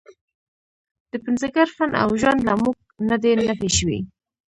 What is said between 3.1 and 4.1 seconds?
دی نفي شوی.